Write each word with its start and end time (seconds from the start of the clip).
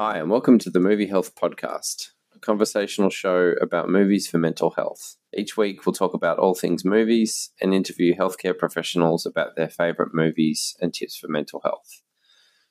Hi, 0.00 0.18
and 0.18 0.28
welcome 0.28 0.58
to 0.58 0.70
the 0.70 0.80
Movie 0.80 1.06
Health 1.06 1.36
Podcast, 1.36 2.08
a 2.34 2.40
conversational 2.40 3.10
show 3.10 3.52
about 3.62 3.88
movies 3.88 4.26
for 4.26 4.38
mental 4.38 4.70
health. 4.70 5.14
Each 5.32 5.56
week, 5.56 5.86
we'll 5.86 5.92
talk 5.92 6.14
about 6.14 6.40
all 6.40 6.56
things 6.56 6.84
movies 6.84 7.50
and 7.62 7.72
interview 7.72 8.12
healthcare 8.16 8.58
professionals 8.58 9.24
about 9.24 9.54
their 9.54 9.68
favourite 9.68 10.12
movies 10.12 10.76
and 10.80 10.92
tips 10.92 11.16
for 11.16 11.28
mental 11.28 11.60
health. 11.62 12.02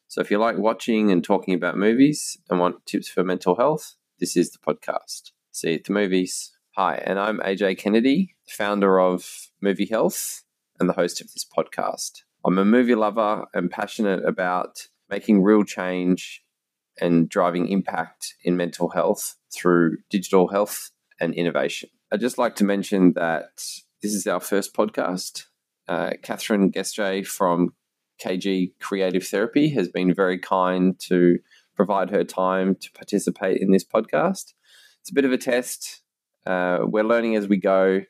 So, 0.09 0.19
if 0.19 0.31
you 0.31 0.37
like 0.37 0.57
watching 0.57 1.13
and 1.13 1.23
talking 1.23 1.53
about 1.53 1.77
movies 1.77 2.37
and 2.49 2.59
want 2.59 2.85
tips 2.85 3.07
for 3.07 3.23
mental 3.23 3.55
health, 3.55 3.95
this 4.19 4.35
is 4.35 4.51
the 4.51 4.59
podcast. 4.59 5.31
See 5.53 5.69
you 5.69 5.75
at 5.75 5.85
the 5.85 5.93
movies. 5.93 6.51
Hi, 6.75 6.97
and 7.05 7.17
I'm 7.17 7.39
AJ 7.39 7.77
Kennedy, 7.77 8.35
founder 8.49 8.99
of 8.99 9.47
Movie 9.61 9.85
Health 9.85 10.43
and 10.77 10.89
the 10.89 10.93
host 10.93 11.21
of 11.21 11.31
this 11.31 11.45
podcast. 11.45 12.23
I'm 12.43 12.57
a 12.57 12.65
movie 12.65 12.95
lover 12.95 13.45
and 13.53 13.71
passionate 13.71 14.25
about 14.25 14.89
making 15.09 15.41
real 15.41 15.63
change 15.63 16.43
and 16.99 17.29
driving 17.29 17.67
impact 17.67 18.35
in 18.43 18.57
mental 18.57 18.89
health 18.89 19.35
through 19.53 19.97
digital 20.09 20.47
health 20.47 20.91
and 21.19 21.33
innovation. 21.33 21.89
I'd 22.11 22.19
just 22.19 22.37
like 22.37 22.55
to 22.57 22.63
mention 22.63 23.13
that 23.13 23.63
this 24.01 24.13
is 24.13 24.27
our 24.27 24.39
first 24.39 24.75
podcast. 24.75 25.45
Uh, 25.87 26.11
Kathryn 26.23 26.71
Guestre 26.71 27.23
from 27.23 27.73
KG 28.23 28.71
Creative 28.79 29.25
Therapy 29.25 29.69
has 29.69 29.89
been 29.89 30.13
very 30.13 30.37
kind 30.37 30.99
to 31.07 31.39
provide 31.75 32.09
her 32.11 32.23
time 32.23 32.75
to 32.75 32.91
participate 32.91 33.61
in 33.61 33.71
this 33.71 33.83
podcast. 33.83 34.53
It's 35.01 35.09
a 35.09 35.13
bit 35.13 35.25
of 35.25 35.31
a 35.31 35.37
test. 35.37 36.01
Uh, 36.45 36.79
we're 36.83 37.03
learning 37.03 37.35
as 37.35 37.47
we 37.47 37.57
go. 37.57 38.01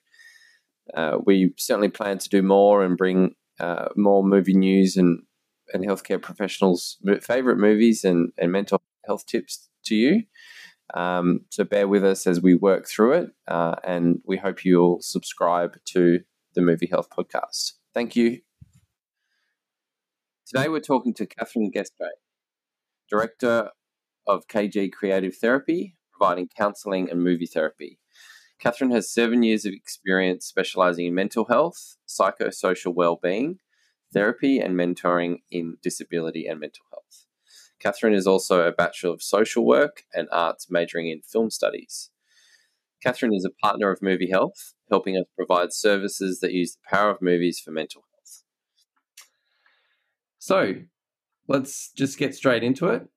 Uh, 0.93 1.17
we 1.25 1.53
certainly 1.57 1.89
plan 1.89 2.17
to 2.17 2.29
do 2.29 2.41
more 2.41 2.83
and 2.83 2.97
bring 2.97 3.35
uh, 3.59 3.87
more 3.95 4.23
movie 4.23 4.55
news 4.55 4.97
and 4.97 5.23
and 5.73 5.85
healthcare 5.85 6.21
professionals' 6.21 6.97
favorite 7.21 7.57
movies 7.57 8.03
and, 8.03 8.31
and 8.37 8.51
mental 8.51 8.81
health 9.05 9.25
tips 9.25 9.69
to 9.85 9.95
you. 9.95 10.23
Um, 10.93 11.41
so 11.49 11.63
bear 11.63 11.87
with 11.87 12.03
us 12.03 12.27
as 12.27 12.41
we 12.41 12.55
work 12.55 12.87
through 12.87 13.13
it, 13.13 13.29
uh, 13.47 13.75
and 13.83 14.21
we 14.25 14.37
hope 14.37 14.63
you'll 14.63 15.01
subscribe 15.01 15.77
to 15.85 16.19
the 16.53 16.61
Movie 16.61 16.87
Health 16.87 17.09
Podcast. 17.09 17.73
Thank 17.93 18.15
you. 18.15 18.39
Today 20.45 20.69
we're 20.69 20.81
talking 20.81 21.13
to 21.15 21.25
Kathryn 21.25 21.71
Guestre, 21.71 22.11
Director 23.09 23.69
of 24.27 24.47
KG 24.47 24.91
Creative 24.91 25.35
Therapy, 25.35 25.95
providing 26.11 26.47
counselling 26.55 27.09
and 27.09 27.23
movie 27.23 27.47
therapy. 27.47 27.99
Kathryn 28.63 28.93
has 28.93 29.11
seven 29.11 29.43
years 29.43 29.65
of 29.65 29.73
experience 29.73 30.45
specialising 30.45 31.07
in 31.07 31.15
mental 31.15 31.45
health, 31.45 31.97
psychosocial 32.07 32.93
well-being, 32.93 33.57
therapy, 34.13 34.59
and 34.59 34.75
mentoring 34.75 35.37
in 35.51 35.77
disability 35.81 36.45
and 36.45 36.59
mental 36.59 36.85
health. 36.91 37.25
Kathryn 37.83 38.15
is 38.15 38.27
also 38.27 38.65
a 38.65 38.71
Bachelor 38.71 39.11
of 39.13 39.21
Social 39.21 39.65
Work 39.65 40.03
and 40.13 40.27
Arts 40.31 40.69
majoring 40.69 41.09
in 41.09 41.21
film 41.21 41.49
studies. 41.49 42.09
Kathryn 43.05 43.35
is 43.35 43.45
a 43.45 43.65
partner 43.65 43.91
of 43.91 44.01
Movie 44.01 44.29
Health, 44.29 44.73
helping 44.89 45.17
us 45.17 45.25
provide 45.35 45.73
services 45.73 46.39
that 46.39 46.53
use 46.53 46.73
the 46.73 46.95
power 46.95 47.09
of 47.09 47.21
movies 47.21 47.59
for 47.59 47.71
mental 47.71 48.05
health. 48.13 48.43
So, 50.39 50.75
let's 51.47 51.91
just 51.91 52.17
get 52.17 52.35
straight 52.35 52.63
into 52.63 52.87
it. 52.87 53.07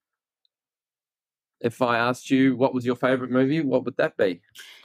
If 1.61 1.81
I 1.83 1.99
asked 1.99 2.31
you 2.31 2.57
what 2.57 2.75
was 2.75 2.85
your 2.85 2.97
favorite 2.97 3.31
movie, 3.31 3.61
what 3.61 3.85
would 3.85 3.97
that 3.97 4.17
be? 4.17 4.41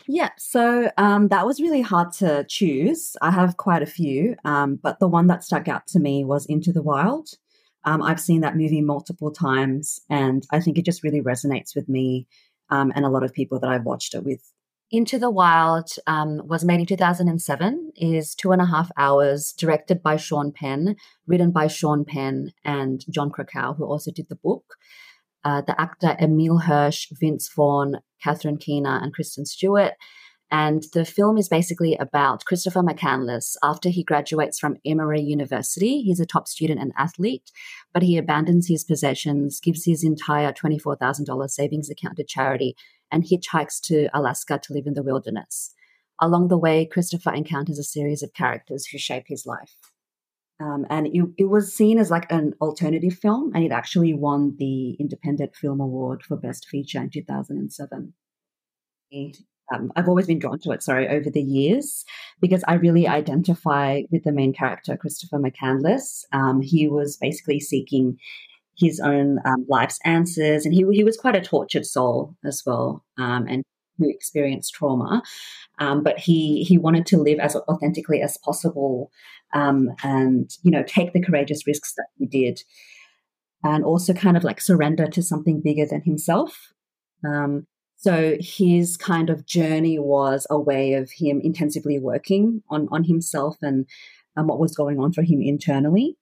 Yeah, 0.08 0.30
so 0.38 0.90
um, 0.98 1.28
that 1.28 1.46
was 1.46 1.62
really 1.62 1.82
hard 1.82 2.12
to 2.14 2.46
choose. 2.48 3.16
I 3.22 3.32
have 3.32 3.58
quite 3.58 3.84
a 3.84 3.88
few, 3.88 4.36
um, 4.46 4.80
but 4.82 5.00
the 5.00 5.08
one 5.08 5.28
that 5.28 5.44
stuck 5.44 5.68
out 5.68 5.88
to 5.88 6.00
me 6.00 6.24
was 6.24 6.46
Into 6.46 6.72
the 6.72 6.82
Wild. 6.82 7.30
Um, 7.84 8.02
I've 8.02 8.20
seen 8.20 8.42
that 8.42 8.56
movie 8.56 8.82
multiple 8.82 9.32
times, 9.32 10.02
and 10.10 10.46
I 10.52 10.60
think 10.60 10.78
it 10.78 10.86
just 10.86 11.04
really 11.04 11.22
resonates 11.22 11.76
with 11.76 11.90
me 11.90 12.28
um, 12.70 12.92
and 12.96 13.06
a 13.06 13.10
lot 13.10 13.24
of 13.24 13.34
people 13.34 13.60
that 13.60 13.70
I've 13.70 13.86
watched 13.86 14.16
it 14.16 14.24
with. 14.24 14.52
Into 14.92 15.18
the 15.18 15.30
Wild 15.30 15.90
um, 16.06 16.42
was 16.46 16.66
made 16.66 16.82
in 16.82 16.86
2007, 16.86 17.94
is 17.96 18.36
two 18.36 18.52
and 18.52 18.62
a 18.62 18.66
half 18.66 18.92
hours, 18.98 19.54
directed 19.54 20.04
by 20.04 20.18
Sean 20.18 20.52
Penn, 20.52 20.98
written 21.26 21.52
by 21.52 21.68
Sean 21.68 22.04
Penn 22.04 22.52
and 22.66 23.06
Jon 23.10 23.30
Krakauer, 23.30 23.74
who 23.74 23.86
also 23.86 24.12
did 24.12 24.28
the 24.28 24.36
book. 24.36 24.76
Uh, 25.44 25.62
the 25.62 25.80
actor 25.80 26.16
Emile 26.20 26.60
Hirsch, 26.60 27.08
Vince 27.12 27.50
Vaughn, 27.56 28.00
Catherine 28.22 28.58
Keener, 28.58 29.00
and 29.02 29.14
Kristen 29.14 29.46
Stewart. 29.46 29.94
And 30.52 30.84
the 30.94 31.06
film 31.06 31.38
is 31.38 31.48
basically 31.48 31.96
about 31.96 32.44
Christopher 32.44 32.82
McCandless. 32.82 33.56
After 33.64 33.88
he 33.88 34.04
graduates 34.04 34.60
from 34.60 34.78
Emory 34.86 35.22
University, 35.22 36.02
he's 36.02 36.20
a 36.20 36.26
top 36.26 36.50
student 36.50 36.82
and 36.82 36.92
athlete, 36.98 37.50
but 37.94 38.04
he 38.04 38.18
abandons 38.18 38.68
his 38.68 38.84
possessions, 38.84 39.62
gives 39.62 39.86
his 39.86 40.04
entire 40.04 40.52
$24,000 40.52 41.50
savings 41.50 41.90
account 41.90 42.18
to 42.18 42.26
charity, 42.26 42.76
and 43.10 43.24
hitchhikes 43.24 43.80
to 43.82 44.10
Alaska 44.14 44.60
to 44.64 44.74
live 44.74 44.88
in 44.88 44.94
the 44.94 45.04
wilderness. 45.04 45.74
Along 46.20 46.50
the 46.50 46.58
way, 46.58 46.86
Christopher 46.86 47.34
encounters 47.34 47.80
a 47.80 47.84
series 47.84 48.22
of 48.22 48.34
characters 48.34 48.86
who 48.88 48.98
shape 48.98 49.26
his 49.28 49.46
life. 49.46 49.76
Um, 50.62 50.86
and 50.90 51.08
it, 51.08 51.24
it, 51.38 51.46
was 51.46 51.74
seen 51.74 51.98
as 51.98 52.12
like 52.12 52.32
an 52.32 52.54
alternative 52.62 53.18
film, 53.18 53.52
and 53.56 53.64
it 53.64 53.72
actually 53.72 54.14
won 54.14 54.56
the 54.60 54.92
Independent 55.00 55.56
Film 55.56 55.80
Award 55.80 56.24
for 56.24 56.38
Best 56.38 56.68
Feature 56.68 57.00
in 57.00 57.10
2007 57.10 58.14
um, 59.74 59.92
I've 59.96 60.08
always 60.08 60.28
been 60.28 60.40
drawn 60.40 60.60
to 60.60 60.72
it, 60.72 60.84
sorry, 60.84 61.08
over 61.08 61.30
the 61.30 61.42
years, 61.42 62.04
because 62.40 62.64
I 62.68 62.74
really 62.74 63.08
identify 63.08 64.02
with 64.12 64.24
the 64.24 64.32
main 64.32 64.54
character, 64.54 64.98
Christopher 64.98 65.40
McCandless. 65.40 66.26
Um, 66.34 66.62
he 66.62 66.88
was 66.88 67.18
basically 67.18 67.60
seeking 67.60 68.18
his 68.78 69.00
own 69.00 69.40
um, 69.46 69.66
life's 69.70 70.00
answers, 70.04 70.66
and 70.66 70.74
he, 70.74 70.86
he 70.92 71.04
was 71.04 71.18
quite 71.18 71.36
a 71.36 71.42
tortured 71.42 71.86
soul 71.86 72.36
as 72.44 72.64
well, 72.66 73.06
um, 73.18 73.48
and 73.48 73.64
who 74.02 74.10
experienced 74.10 74.74
trauma. 74.74 75.22
Um, 75.80 76.04
but 76.04 76.20
he 76.20 76.64
he 76.64 76.78
wanted 76.78 77.06
to 77.08 77.18
live 77.18 77.40
as 77.40 77.56
authentically 77.56 78.22
as 78.22 78.38
possible, 78.38 79.12
um, 79.54 79.90
and 80.04 80.50
you 80.64 80.72
know 80.72 80.84
take 80.84 81.14
the 81.14 81.22
courageous 81.22 81.66
risks 81.66 81.94
that 81.96 82.08
he 82.18 82.26
did, 82.26 82.62
and 83.64 83.84
also 83.84 84.14
kind 84.14 84.38
of 84.38 84.44
like 84.44 84.62
surrender 84.62 85.08
to 85.08 85.24
something 85.24 85.62
bigger 85.62 85.86
than 85.86 86.02
himself. 86.02 86.74
Um, 87.26 87.68
so 88.02 88.36
his 88.40 88.98
kind 88.98 89.30
of 89.30 89.46
journey 89.46 90.00
was 90.00 90.48
a 90.50 90.60
way 90.60 90.94
of 90.96 91.12
him 91.12 91.40
intensively 91.44 92.00
working 92.00 92.64
on, 92.68 92.88
on 92.92 93.04
himself 93.04 93.58
and, 93.62 93.86
and 94.36 94.48
what 94.48 94.60
was 94.60 94.76
going 94.76 95.00
on 95.00 95.14
for 95.14 95.22
him 95.22 95.40
internally. 95.40 96.18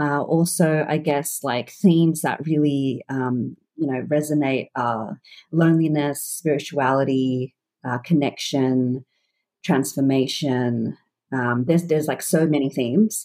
Uh, 0.00 0.22
also, 0.22 0.84
I 0.88 0.98
guess 0.98 1.44
like 1.44 1.70
themes 1.70 2.22
that 2.22 2.44
really, 2.44 3.04
um, 3.08 3.56
you 3.78 3.86
know, 3.86 4.02
resonate 4.02 4.68
are 4.76 5.20
loneliness, 5.52 6.22
spirituality, 6.22 7.54
uh, 7.88 7.98
connection, 7.98 9.04
transformation. 9.64 10.96
Um, 11.32 11.64
there's 11.66 11.84
there's 11.84 12.08
like 12.08 12.22
so 12.22 12.46
many 12.46 12.70
themes 12.70 13.24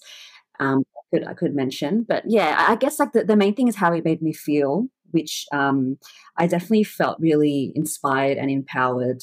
um, 0.59 0.83
I 0.95 1.17
could 1.17 1.27
I 1.27 1.33
could 1.33 1.55
mention, 1.55 2.03
but 2.07 2.23
yeah, 2.27 2.65
I 2.67 2.75
guess 2.75 2.99
like 2.99 3.13
the, 3.13 3.23
the 3.23 3.35
main 3.35 3.55
thing 3.55 3.67
is 3.67 3.75
how 3.75 3.93
it 3.93 4.05
made 4.05 4.21
me 4.21 4.33
feel 4.33 4.87
which 5.13 5.45
um, 5.53 5.97
I 6.37 6.47
definitely 6.47 6.83
felt 6.83 7.19
really 7.19 7.71
inspired 7.75 8.37
and 8.37 8.49
empowered 8.49 9.21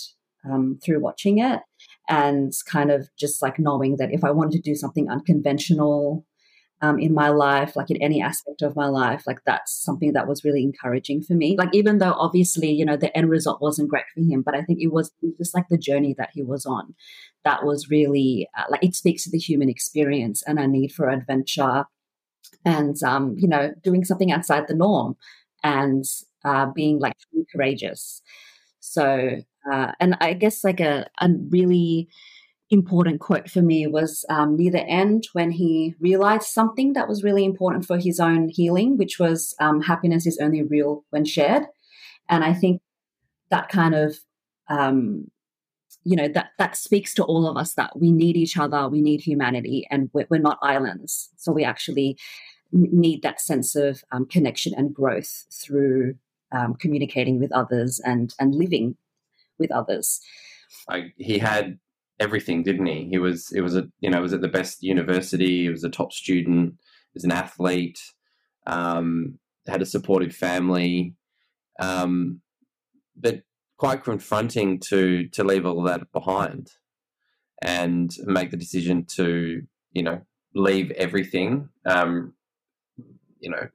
um, 0.48 0.78
through 0.82 1.00
watching 1.00 1.38
it. 1.38 1.60
And 2.08 2.52
kind 2.66 2.90
of 2.90 3.08
just 3.18 3.42
like 3.42 3.58
knowing 3.58 3.96
that 3.98 4.12
if 4.12 4.24
I 4.24 4.30
wanted 4.30 4.62
to 4.62 4.70
do 4.70 4.74
something 4.74 5.08
unconventional 5.08 6.24
um, 6.82 6.98
in 6.98 7.12
my 7.12 7.28
life, 7.28 7.76
like 7.76 7.90
in 7.90 8.00
any 8.00 8.22
aspect 8.22 8.62
of 8.62 8.76
my 8.76 8.86
life, 8.86 9.24
like 9.26 9.40
that's 9.44 9.72
something 9.72 10.12
that 10.14 10.26
was 10.26 10.44
really 10.44 10.62
encouraging 10.62 11.22
for 11.22 11.34
me. 11.34 11.56
Like, 11.56 11.68
even 11.74 11.98
though 11.98 12.12
obviously, 12.12 12.70
you 12.70 12.84
know, 12.84 12.96
the 12.96 13.14
end 13.16 13.28
result 13.28 13.60
wasn't 13.60 13.90
great 13.90 14.04
for 14.14 14.20
him, 14.20 14.42
but 14.42 14.54
I 14.54 14.62
think 14.62 14.80
it 14.80 14.92
was, 14.92 15.12
just 15.38 15.54
like 15.54 15.68
the 15.68 15.78
journey 15.78 16.14
that 16.16 16.30
he 16.32 16.42
was 16.42 16.64
on 16.66 16.94
that 17.44 17.64
was 17.64 17.90
really 17.90 18.48
uh, 18.58 18.64
like 18.70 18.82
it 18.82 18.94
speaks 18.94 19.24
to 19.24 19.30
the 19.30 19.38
human 19.38 19.68
experience 19.68 20.42
and 20.46 20.58
a 20.58 20.66
need 20.66 20.92
for 20.92 21.08
adventure 21.08 21.84
and, 22.64 23.02
um, 23.02 23.34
you 23.38 23.48
know, 23.48 23.72
doing 23.82 24.04
something 24.04 24.32
outside 24.32 24.66
the 24.66 24.74
norm 24.74 25.16
and 25.62 26.04
uh, 26.44 26.66
being 26.74 26.98
like 26.98 27.14
courageous. 27.52 28.22
So, 28.80 29.42
uh, 29.70 29.92
and 30.00 30.16
I 30.20 30.32
guess 30.32 30.64
like 30.64 30.80
a, 30.80 31.06
a 31.20 31.28
really 31.50 32.08
important 32.70 33.20
quote 33.20 33.50
for 33.50 33.62
me 33.62 33.86
was 33.86 34.24
um, 34.30 34.56
near 34.56 34.70
the 34.70 34.84
end 34.84 35.28
when 35.32 35.50
he 35.50 35.94
realized 35.98 36.44
something 36.44 36.92
that 36.92 37.08
was 37.08 37.24
really 37.24 37.44
important 37.44 37.84
for 37.84 37.98
his 37.98 38.20
own 38.20 38.48
healing, 38.48 38.96
which 38.96 39.18
was 39.18 39.54
um, 39.60 39.82
happiness 39.82 40.26
is 40.26 40.38
only 40.40 40.62
real 40.62 41.04
when 41.10 41.24
shared. 41.24 41.64
And 42.28 42.44
I 42.44 42.54
think 42.54 42.80
that 43.50 43.68
kind 43.68 43.94
of, 43.94 44.18
um, 44.68 45.26
you 46.04 46.14
know, 46.14 46.28
that 46.28 46.50
that 46.58 46.76
speaks 46.76 47.12
to 47.14 47.24
all 47.24 47.46
of 47.48 47.56
us 47.56 47.74
that 47.74 47.98
we 47.98 48.12
need 48.12 48.36
each 48.36 48.56
other, 48.56 48.88
we 48.88 49.02
need 49.02 49.20
humanity, 49.20 49.86
and 49.90 50.08
we're, 50.12 50.26
we're 50.30 50.40
not 50.40 50.58
islands. 50.62 51.30
So 51.36 51.50
we 51.50 51.64
actually 51.64 52.16
need 52.72 53.22
that 53.22 53.40
sense 53.40 53.74
of 53.74 54.04
um, 54.12 54.26
connection 54.26 54.72
and 54.76 54.94
growth 54.94 55.46
through 55.52 56.14
um, 56.52 56.74
communicating 56.74 57.40
with 57.40 57.50
others 57.52 58.00
and 58.04 58.32
and 58.38 58.54
living 58.54 58.96
with 59.58 59.72
others. 59.72 60.20
I, 60.88 61.12
he 61.16 61.38
had 61.38 61.80
everything, 62.20 62.62
didn't 62.62 62.86
he? 62.86 63.08
He 63.10 63.18
was 63.18 63.50
it 63.52 63.62
was 63.62 63.76
a 63.76 63.88
you 64.00 64.10
know 64.10 64.20
was 64.22 64.32
at 64.34 64.42
the 64.42 64.48
best 64.48 64.82
university. 64.82 65.62
He 65.62 65.68
was 65.70 65.84
a 65.84 65.90
top 65.90 66.12
student. 66.12 66.74
He 67.12 67.16
was 67.16 67.24
an 67.24 67.32
athlete. 67.32 67.98
Um, 68.66 69.38
had 69.66 69.82
a 69.82 69.86
supportive 69.86 70.34
family. 70.34 71.14
um, 71.80 72.40
but 73.16 73.42
quite 73.78 74.04
confronting 74.04 74.78
to 74.78 75.26
to 75.28 75.42
leave 75.42 75.64
all 75.64 75.82
that 75.82 76.12
behind 76.12 76.68
and 77.62 78.10
make 78.26 78.50
the 78.50 78.56
decision 78.56 79.06
to 79.06 79.62
you 79.92 80.02
know 80.02 80.20
leave 80.54 80.90
everything 80.92 81.68
um, 81.86 82.34
you 83.40 83.50
know 83.50 83.68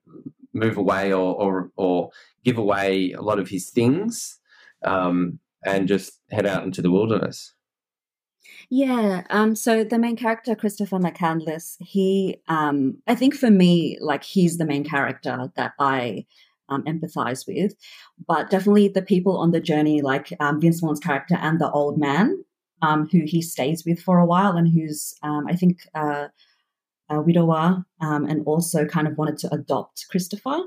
move 0.53 0.77
away 0.77 1.12
or, 1.12 1.36
or 1.36 1.71
or 1.75 2.12
give 2.44 2.57
away 2.57 3.12
a 3.13 3.21
lot 3.21 3.39
of 3.39 3.50
his 3.50 3.71
things 3.71 4.39
um, 4.86 5.39
and 5.65 5.88
just 5.88 6.21
head 6.30 6.45
out 6.45 6.63
into 6.63 6.81
the 6.83 6.92
wilderness 6.92 7.55
yeah. 8.69 9.23
Um, 9.29 9.56
so 9.56 9.83
the 9.83 10.00
main 10.00 10.15
character, 10.15 10.56
Christopher 10.56 10.97
McCandless, 10.97 11.77
he, 11.79 12.38
um, 12.47 12.97
I 13.07 13.15
think 13.15 13.35
for 13.35 13.51
me, 13.51 13.97
like 14.01 14.23
he's 14.23 14.57
the 14.57 14.65
main 14.65 14.83
character 14.83 15.51
that 15.56 15.73
I 15.79 16.25
um, 16.69 16.83
empathize 16.83 17.47
with, 17.47 17.75
but 18.27 18.50
definitely 18.50 18.88
the 18.88 19.01
people 19.01 19.38
on 19.38 19.51
the 19.51 19.59
journey, 19.59 20.01
like 20.01 20.33
um, 20.39 20.59
Vince 20.59 20.79
Vaughn's 20.79 21.00
character 21.00 21.35
and 21.39 21.59
the 21.59 21.71
old 21.71 21.97
man, 21.97 22.44
um, 22.81 23.07
who 23.12 23.21
he 23.25 23.41
stays 23.41 23.83
with 23.85 24.00
for 24.00 24.19
a 24.19 24.25
while 24.25 24.57
and 24.57 24.71
who's, 24.71 25.15
um, 25.23 25.47
I 25.47 25.56
think, 25.56 25.88
uh, 25.94 26.27
a 27.09 27.21
widower, 27.21 27.85
um, 28.01 28.25
and 28.25 28.41
also 28.47 28.85
kind 28.85 29.07
of 29.07 29.18
wanted 29.18 29.38
to 29.39 29.53
adopt 29.53 30.06
Christopher. 30.09 30.59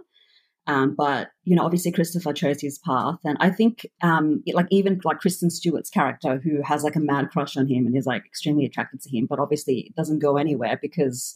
Um, 0.68 0.94
but 0.94 1.30
you 1.44 1.56
know, 1.56 1.64
obviously 1.64 1.90
Christopher 1.90 2.34
chose 2.34 2.60
his 2.60 2.78
path, 2.78 3.16
and 3.24 3.38
I 3.40 3.48
think, 3.48 3.86
um, 4.02 4.42
it, 4.44 4.54
like 4.54 4.66
even 4.70 5.00
like 5.02 5.18
Kristen 5.18 5.48
Stewart's 5.48 5.88
character, 5.88 6.38
who 6.44 6.60
has 6.62 6.84
like 6.84 6.94
a 6.94 7.00
mad 7.00 7.30
crush 7.30 7.56
on 7.56 7.66
him 7.66 7.86
and 7.86 7.96
is 7.96 8.04
like 8.06 8.26
extremely 8.26 8.66
attracted 8.66 9.00
to 9.00 9.16
him, 9.16 9.26
but 9.26 9.38
obviously 9.40 9.86
it 9.88 9.96
doesn't 9.96 10.18
go 10.18 10.36
anywhere 10.36 10.78
because, 10.80 11.34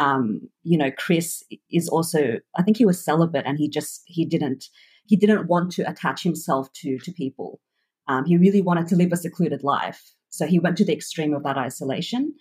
um, 0.00 0.40
you 0.64 0.76
know, 0.76 0.90
Chris 0.90 1.44
is 1.70 1.88
also, 1.88 2.40
I 2.58 2.62
think 2.62 2.76
he 2.76 2.84
was 2.84 3.02
celibate, 3.02 3.46
and 3.46 3.58
he 3.58 3.68
just 3.68 4.02
he 4.06 4.24
didn't 4.24 4.64
he 5.06 5.16
didn't 5.16 5.46
want 5.46 5.70
to 5.72 5.88
attach 5.88 6.24
himself 6.24 6.72
to 6.72 6.98
to 6.98 7.12
people. 7.12 7.60
Um, 8.08 8.24
he 8.24 8.36
really 8.36 8.60
wanted 8.60 8.88
to 8.88 8.96
live 8.96 9.12
a 9.12 9.16
secluded 9.16 9.62
life, 9.62 10.14
so 10.30 10.46
he 10.46 10.58
went 10.58 10.76
to 10.78 10.84
the 10.84 10.92
extreme 10.92 11.32
of 11.32 11.44
that 11.44 11.56
isolation. 11.56 12.34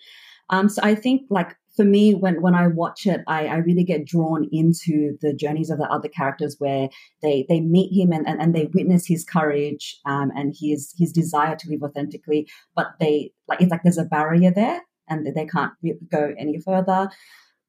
Um, 0.50 0.68
so 0.68 0.82
I 0.84 0.96
think 0.96 1.22
like 1.30 1.56
for 1.76 1.86
me, 1.86 2.14
when 2.14 2.42
when 2.42 2.54
I 2.54 2.68
watch 2.68 3.06
it, 3.06 3.22
I, 3.28 3.48
I 3.48 3.56
really 3.58 3.84
get 3.84 4.06
drawn 4.06 4.48
into 4.52 5.18
the 5.22 5.34
journeys 5.34 5.70
of 5.70 5.80
the 5.80 5.92
other 5.92 6.08
characters 6.08 6.56
where 6.60 6.90
they 7.22 7.46
they 7.50 7.62
meet 7.62 7.92
him 7.92 8.12
and, 8.12 8.28
and, 8.28 8.42
and 8.42 8.54
they 8.54 8.70
witness 8.74 9.08
his 9.08 9.24
courage 9.24 10.00
um, 10.06 10.32
and 10.36 10.56
his 10.60 10.94
his 10.98 11.12
desire 11.12 11.56
to 11.56 11.70
live 11.70 11.84
authentically, 11.84 12.48
but 12.76 12.94
they 13.00 13.32
like 13.48 13.62
it's 13.62 13.72
like 13.72 13.82
there's 13.84 13.98
a 13.98 14.06
barrier 14.06 14.52
there 14.52 14.82
and 15.10 15.28
they 15.36 15.46
can't 15.46 15.74
go 16.12 16.34
any 16.38 16.60
further, 16.60 17.10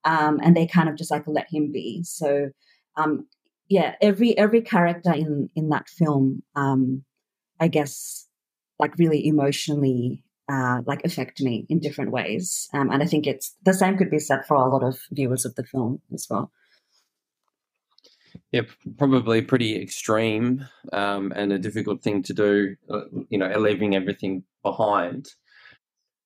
um, 0.05 0.39
and 0.43 0.57
they 0.57 0.67
kind 0.67 0.89
of 0.89 0.97
just 0.97 1.11
like 1.11 1.25
let 1.27 1.47
him 1.51 1.73
be. 1.73 2.03
So 2.05 2.51
um, 2.97 3.27
yeah, 3.69 3.95
every 4.03 4.37
every 4.37 4.61
character 4.61 5.13
in 5.15 5.49
in 5.57 5.71
that 5.71 5.89
film, 5.89 6.43
um, 6.57 7.05
I 7.59 7.69
guess, 7.69 8.29
like 8.79 8.99
really 8.99 9.27
emotionally 9.27 10.24
uh, 10.51 10.83
like 10.87 11.05
affect 11.05 11.41
me 11.41 11.67
in 11.69 11.81
different 11.81 12.11
ways. 12.11 12.69
Um, 12.73 12.91
and 12.91 13.03
I 13.03 13.07
think 13.07 13.27
it's 13.27 13.57
the 13.65 13.75
same 13.75 13.97
could 13.97 14.11
be 14.11 14.19
said 14.19 14.45
for 14.47 14.57
a 14.57 14.69
lot 14.69 14.83
of 14.83 14.99
viewers 15.11 15.45
of 15.45 15.55
the 15.55 15.65
film 15.65 16.01
as 16.13 16.27
well. 16.29 16.51
Yeah, 18.53 18.63
probably 18.99 19.43
pretty 19.43 19.81
extreme 19.81 20.67
um, 20.93 21.33
and 21.35 21.53
a 21.53 21.59
difficult 21.59 22.03
thing 22.03 22.23
to 22.25 22.33
do. 22.33 22.77
Uh, 22.89 23.03
you 23.29 23.39
know, 23.39 23.49
leaving 23.59 23.95
everything 23.95 24.45
behind. 24.63 25.29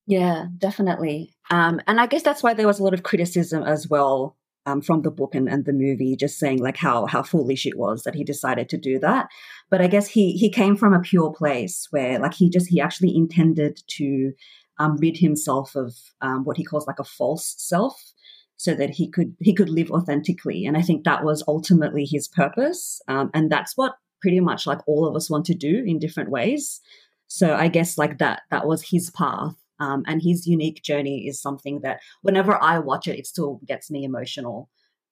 Yeah, 0.06 0.47
definitely. 0.56 1.35
Um, 1.50 1.81
and 1.87 2.00
I 2.00 2.06
guess 2.06 2.23
that's 2.23 2.43
why 2.43 2.55
there 2.55 2.67
was 2.67 2.81
a 2.81 2.85
lot 2.85 2.94
of 2.94 3.03
criticism 3.03 3.62
as 3.62 3.88
well 3.88 4.37
um, 4.69 4.82
from 4.82 5.03
the 5.03 5.11
book 5.11 5.35
and, 5.35 5.49
and 5.49 5.65
the 5.65 5.73
movie, 5.73 6.17
just 6.17 6.38
saying 6.38 6.61
like 6.61 6.76
how 6.76 7.06
how 7.06 7.23
foolish 7.23 7.67
it 7.67 7.79
was 7.79 8.03
that 8.03 8.15
he 8.15 8.25
decided 8.25 8.69
to 8.69 8.79
do 8.79 8.99
that. 8.99 9.29
But 9.70 9.81
I 9.81 9.87
guess 9.87 10.09
he 10.09 10.32
he 10.32 10.50
came 10.50 10.76
from 10.76 10.93
a 10.93 11.00
pure 11.00 11.32
place 11.32 11.87
where 11.91 12.19
like 12.19 12.35
he 12.35 12.50
just 12.50 12.69
he 12.69 12.81
actually 12.81 13.17
intended 13.17 13.82
to 13.97 14.32
um, 14.79 14.97
rid 14.97 15.17
himself 15.17 15.75
of 15.75 15.94
um, 16.20 16.44
what 16.44 16.56
he 16.56 16.65
calls 16.65 16.87
like 16.87 16.99
a 16.99 17.05
false 17.05 17.55
self, 17.59 18.12
so 18.56 18.75
that 18.75 18.91
he 18.91 19.11
could 19.11 19.35
he 19.41 19.55
could 19.55 19.70
live 19.70 19.91
authentically. 19.91 20.67
And 20.67 20.76
I 20.76 20.82
think 20.82 21.05
that 21.05 21.25
was 21.25 21.43
ultimately 21.49 22.05
his 22.05 22.29
purpose, 22.29 23.00
um, 23.09 23.31
and 23.35 23.50
that's 23.50 23.76
what 23.76 23.94
pretty 24.21 24.41
much 24.41 24.67
like 24.67 24.81
all 24.87 25.06
of 25.06 25.17
us 25.17 25.31
want 25.31 25.47
to 25.47 25.55
do 25.55 25.82
in 25.87 25.99
different 25.99 26.31
ways. 26.31 26.81
So 27.29 27.55
I 27.55 27.69
guess 27.69 27.99
like 27.99 28.19
that 28.19 28.43
that 28.50 28.67
was 28.67 28.91
his 28.91 29.11
path 29.11 29.55
um, 29.81 30.03
and 30.07 30.23
his 30.23 30.47
unique 30.47 30.83
journey 30.83 31.27
is 31.27 31.41
something 31.41 31.81
that 31.83 32.01
whenever 32.23 32.61
I 32.63 32.79
watch 32.79 33.07
it, 33.07 33.19
it 33.19 33.27
still 33.27 33.61
gets 33.67 33.91
me 33.91 34.05
emotional. 34.05 34.69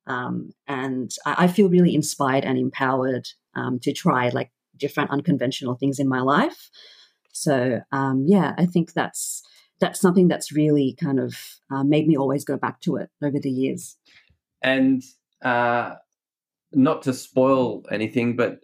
Um, 0.06 0.50
and 0.66 1.10
I, 1.24 1.44
I, 1.44 1.46
feel 1.48 1.68
really 1.68 1.94
inspired 1.94 2.44
and 2.44 2.56
empowered 2.58 3.26
um, 3.56 3.80
to 3.80 3.92
try 3.92 4.28
like 4.28 4.52
different 4.76 5.10
unconventional 5.10 5.74
things 5.74 5.98
in 5.98 6.08
my 6.08 6.20
life. 6.20 6.70
So 7.32 7.80
um, 7.90 8.24
yeah, 8.26 8.54
I 8.56 8.66
think 8.66 8.92
that's 8.92 9.42
that's 9.80 10.00
something 10.00 10.28
that's 10.28 10.52
really 10.52 10.96
kind 11.00 11.18
of 11.18 11.34
uh, 11.70 11.82
made 11.82 12.06
me 12.06 12.16
always 12.16 12.44
go 12.44 12.56
back 12.56 12.80
to 12.82 12.96
it 12.96 13.10
over 13.22 13.38
the 13.38 13.50
years. 13.50 13.96
And 14.62 15.02
uh, 15.42 15.96
not 16.72 17.02
to 17.02 17.12
spoil 17.12 17.84
anything, 17.90 18.36
but 18.36 18.60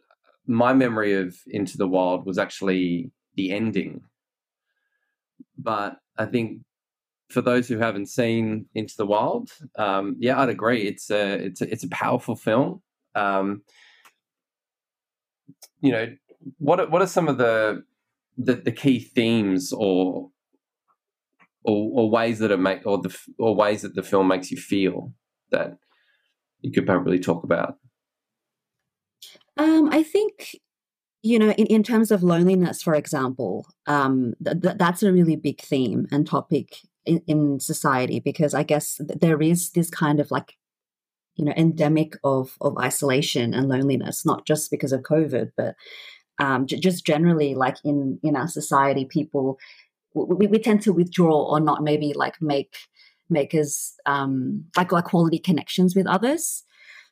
my 0.47 0.73
memory 0.73 1.15
of 1.15 1.37
Into 1.47 1.77
the 1.77 1.89
Wild 1.89 2.25
was 2.25 2.39
actually 2.39 3.13
the 3.35 3.53
ending 3.53 4.03
but 5.63 5.97
I 6.19 6.27
think 6.27 6.63
for 7.31 7.41
those 7.41 7.69
who 7.69 7.79
haven't 7.79 8.07
seen 8.07 8.67
Into 8.75 8.95
the 8.97 9.07
Wild, 9.07 9.51
um, 9.77 10.17
yeah, 10.19 10.41
I'd 10.41 10.49
agree. 10.49 10.83
It's 10.83 11.11
a 11.11 11.35
it's 11.35 11.61
a, 11.61 11.73
it's 11.73 11.85
a 11.85 11.89
powerful 11.89 12.37
film. 12.37 12.83
Um, 13.15 13.63
you 15.81 15.93
know, 15.93 16.09
what 16.59 16.91
what 16.91 17.03
are 17.03 17.07
some 17.07 17.29
of 17.29 17.39
the 17.39 17.83
the, 18.37 18.55
the 18.55 18.73
key 18.73 18.99
themes 18.99 19.73
or, 19.73 20.31
or, 21.65 21.91
or 21.95 22.11
ways 22.11 22.39
that 22.39 22.51
it 22.51 22.59
make 22.59 22.87
or 22.87 22.99
the 22.99 23.17
or 23.39 23.55
ways 23.55 23.83
that 23.83 23.95
the 23.95 24.03
film 24.03 24.29
makes 24.29 24.51
you 24.51 24.57
feel 24.57 25.13
that 25.51 25.77
you 26.61 26.73
could 26.73 26.87
probably 26.87 27.19
talk 27.19 27.45
about? 27.45 27.77
Um, 29.57 29.91
I 29.93 30.03
think 30.03 30.57
you 31.23 31.39
know, 31.39 31.53
in, 31.53 31.67
in 31.67 31.83
terms 31.83 32.11
of 32.11 32.23
loneliness, 32.23 32.83
for 32.83 32.95
example, 32.95 33.67
um, 33.87 34.35
th- 34.45 34.61
th- 34.61 34.77
that's 34.77 35.03
a 35.03 35.13
really 35.13 35.37
big 35.37 35.61
theme 35.61 36.07
and 36.11 36.27
topic 36.27 36.79
in, 37.07 37.23
in 37.27 37.61
society 37.61 38.21
because 38.21 38.55
I 38.55 38.65
guess 38.65 38.97
th- 38.97 39.21
there 39.21 39.41
is 39.41 39.71
this 39.71 39.89
kind 39.89 40.19
of 40.19 40.31
like, 40.31 40.57
you 41.37 41.45
know, 41.45 41.53
endemic 41.57 42.17
of 42.25 42.57
of 42.61 42.77
isolation 42.79 43.55
and 43.55 43.69
loneliness, 43.69 44.27
not 44.27 44.47
just 44.47 44.71
because 44.71 44.93
of 44.93 45.03
COVID, 45.03 45.53
but 45.57 45.77
um, 46.39 46.67
j- 46.67 46.81
just 46.81 47.07
generally, 47.07 47.55
like 47.55 47.77
in 47.85 48.19
in 48.23 48.37
our 48.37 48.49
society, 48.49 49.05
people 49.05 49.59
we, 50.15 50.47
we 50.47 50.59
tend 50.59 50.83
to 50.83 50.93
withdraw 50.93 51.45
or 51.45 51.61
not 51.61 51.83
maybe 51.83 52.13
like 52.15 52.41
make 52.43 52.77
make 53.31 53.55
us 53.55 53.95
um, 54.07 54.65
like 54.77 54.93
like 54.93 55.05
quality 55.05 55.39
connections 55.39 55.95
with 55.95 56.07
others. 56.07 56.65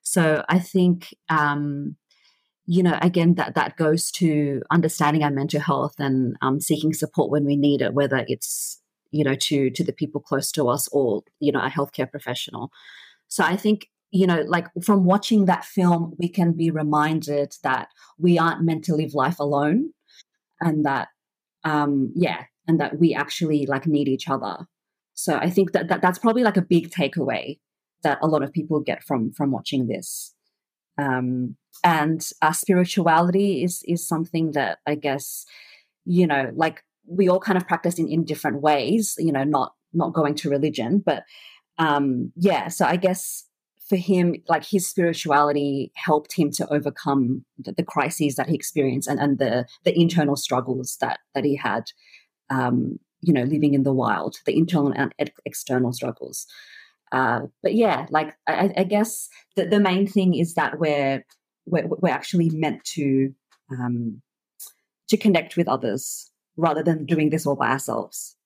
So 0.03 0.45
I 0.49 0.59
think 0.59 1.15
um, 1.29 1.97
you 2.67 2.83
know, 2.83 2.99
again, 3.03 3.35
that 3.35 3.55
that 3.55 3.77
goes 3.77 4.11
to 4.13 4.63
understanding 4.71 5.23
our 5.23 5.31
mental 5.31 5.61
health 5.61 5.95
and 5.99 6.37
um, 6.43 6.61
seeking 6.61 6.93
support 6.93 7.31
when 7.31 7.45
we 7.45 7.57
need 7.57 7.83
it, 7.83 7.95
whether 7.95 8.25
it's 8.29 8.81
you 9.11 9.25
know 9.25 9.35
to 9.35 9.71
to 9.71 9.83
the 9.83 9.93
people 9.93 10.21
close 10.21 10.53
to 10.53 10.69
us 10.69 10.89
or 10.93 11.23
you 11.41 11.53
know 11.53 11.61
a 11.61 11.71
healthcare 11.71 12.11
professional. 12.11 12.71
So 13.29 13.45
I 13.45 13.57
think 13.57 13.89
you 14.13 14.27
know, 14.27 14.43
like 14.47 14.67
from 14.83 15.05
watching 15.05 15.45
that 15.45 15.65
film, 15.65 16.15
we 16.19 16.29
can 16.29 16.53
be 16.53 16.71
reminded 16.71 17.55
that 17.63 17.89
we 18.19 18.39
aren't 18.39 18.65
meant 18.65 18.85
to 18.85 18.95
live 18.95 19.15
life 19.15 19.39
alone, 19.39 19.93
and 20.61 20.85
that 20.85 21.09
um, 21.65 22.13
yeah, 22.15 22.45
and 22.67 22.81
that 22.81 22.99
we 22.99 23.15
actually 23.15 23.67
like 23.67 23.87
need 23.87 24.09
each 24.09 24.29
other. 24.29 24.67
So 25.15 25.37
I 25.37 25.51
think 25.51 25.73
that, 25.73 25.89
that 25.89 26.03
that's 26.03 26.19
probably 26.19 26.43
like 26.43 26.57
a 26.57 26.63
big 26.63 26.91
takeaway 26.91 27.59
that 28.03 28.19
a 28.23 28.27
lot 28.27 28.43
of 28.43 28.53
people 28.53 28.81
get 28.81 29.05
from 29.05 29.33
from 29.33 29.51
watching 29.53 29.87
this. 29.87 30.35
Um, 31.01 31.57
and 31.83 32.29
uh, 32.43 32.53
spirituality 32.53 33.63
is 33.65 33.83
is 33.87 34.07
something 34.07 34.53
that 34.53 34.79
I 34.87 34.95
guess 34.95 35.47
you 36.05 36.27
know, 36.27 36.51
like 36.55 36.83
we 37.07 37.29
all 37.29 37.41
kind 37.41 37.57
of 37.57 37.67
practice 37.67 37.99
in 37.99 38.09
in 38.09 38.25
different 38.25 38.61
ways. 38.61 39.15
You 39.19 39.33
know, 39.33 39.45
not 39.45 39.75
not 39.93 40.13
going 40.13 40.35
to 40.37 40.51
religion, 40.51 41.03
but 41.05 41.25
um, 41.79 42.33
yeah. 42.37 42.69
So 42.69 42.85
I 42.85 42.97
guess 42.97 43.47
for 43.89 43.97
him, 43.97 44.37
like 44.49 44.65
his 44.65 44.87
spirituality 44.87 45.93
helped 45.97 46.35
him 46.37 46.51
to 46.53 46.73
overcome 46.73 47.45
the, 47.59 47.73
the 47.73 47.83
crises 47.83 48.37
that 48.37 48.49
he 48.49 48.55
experienced 48.55 49.09
and, 49.09 49.19
and 49.19 49.39
the 49.39 49.67
the 49.85 49.99
internal 49.99 50.37
struggles 50.37 50.97
that 51.01 51.21
that 51.35 51.45
he 51.45 51.57
had. 51.57 51.85
Um, 52.51 52.99
you 53.23 53.35
know, 53.35 53.43
living 53.43 53.75
in 53.75 53.83
the 53.83 53.93
wild, 53.93 54.37
the 54.47 54.57
internal 54.57 54.95
and 54.97 55.13
external 55.45 55.93
struggles. 55.93 56.47
Uh, 57.13 57.41
but 57.63 57.75
yeah, 57.75 58.07
like 58.11 58.35
I, 58.47 58.73
I 58.77 58.85
guess 58.85 59.29
the, 59.57 59.67
the 59.67 59.81
main 59.81 60.07
thing 60.07 60.35
is 60.35 60.55
that 60.55 60.79
we're 60.79 61.25
we're, 61.67 61.87
we're 61.87 62.13
actually 62.13 62.51
meant 62.51 62.85
to 62.95 63.33
um, 63.71 64.23
to 65.09 65.17
connect 65.17 65.57
with 65.57 65.69
others 65.69 66.31
rather 66.57 66.83
than 66.83 67.07
doing 67.07 67.31
this 67.31 67.47
all 67.47 67.57
by 67.57 67.71
ourselves. 67.71 68.37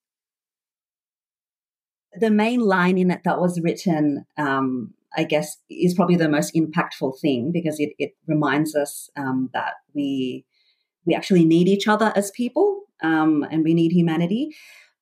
The 2.15 2.31
main 2.31 2.61
line 2.61 2.97
in 2.97 3.11
it 3.11 3.23
that 3.25 3.41
was 3.41 3.61
written 3.61 4.25
um, 4.39 4.95
I 5.17 5.25
guess, 5.25 5.57
is 5.71 5.95
probably 5.95 6.17
the 6.17 6.29
most 6.29 6.55
impactful 6.55 7.21
thing 7.21 7.53
because 7.53 7.79
it, 7.79 7.91
it 7.99 8.13
reminds 8.27 8.75
us 8.75 9.11
um, 9.17 9.51
that 9.53 9.75
we 9.95 10.45
we 11.07 11.15
actually 11.15 11.45
need 11.45 11.69
each 11.69 11.87
other 11.87 12.13
as 12.17 12.31
people 12.31 12.83
um, 13.03 13.47
and 13.51 13.63
we 13.63 13.75
need 13.75 13.93
humanity. 13.93 14.55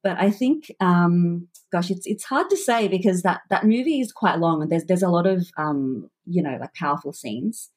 But 0.03 0.19
I 0.19 0.31
think, 0.31 0.71
um, 0.81 1.49
gosh, 1.71 1.91
it's 1.91 2.07
it's 2.07 2.25
hard 2.25 2.51
to 2.51 2.57
say 2.57 2.89
because 2.89 3.23
that 3.23 3.43
that 3.51 3.65
movie 3.65 4.01
is 4.01 4.13
quite 4.13 4.39
long 4.39 4.63
and 4.63 4.71
there's 4.71 4.85
there's 4.85 5.03
a 5.03 5.09
lot 5.09 5.27
of 5.27 5.49
um, 5.57 6.11
you 6.27 6.43
know 6.43 6.57
like 6.61 6.75
powerful 6.75 7.13
scenes 7.13 7.71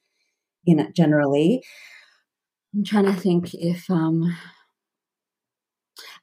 in 0.66 0.80
it 0.80 0.96
generally. 0.96 1.64
I'm 2.74 2.84
trying 2.84 3.06
to 3.06 3.14
think 3.14 3.54
if 3.54 3.90
um, 3.90 4.36